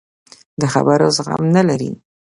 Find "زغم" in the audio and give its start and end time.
1.17-1.43